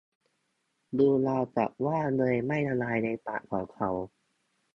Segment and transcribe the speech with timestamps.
[0.97, 3.89] ดูราวกับว่าเนยไม่ละลายในปากของเขา